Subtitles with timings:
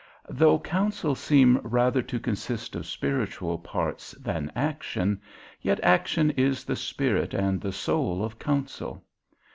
[0.29, 5.21] Though counsel seem rather to consist of spiritual parts than action,
[5.61, 9.03] yet action is the spirit and the soul of counsel.